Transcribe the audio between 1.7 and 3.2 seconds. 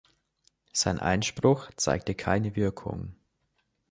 zeigte keine Wirkung.